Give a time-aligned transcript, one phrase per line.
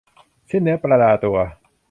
[0.49, 1.37] สิ้นเนื้อประดาตัว